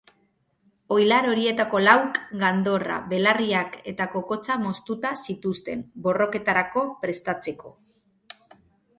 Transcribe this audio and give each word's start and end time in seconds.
Oilar 0.93 1.25
horietako 1.31 1.81
lauk 1.81 2.15
gandorra, 2.43 2.95
belarriak 3.11 3.77
eta 3.91 4.07
kokotsa 4.13 4.57
moztuta 4.63 5.11
zituzten, 5.27 5.83
borroketarako 6.07 6.85
prestatzeko. 7.05 7.75